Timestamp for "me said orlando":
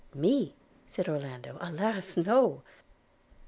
0.15-1.57